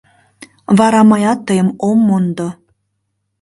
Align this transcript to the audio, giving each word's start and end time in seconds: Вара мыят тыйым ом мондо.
Вара 0.77 1.01
мыят 1.09 1.39
тыйым 1.47 1.69
ом 1.87 1.97
мондо. 2.07 2.47